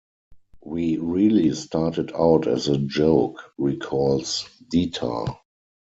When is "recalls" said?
3.59-4.49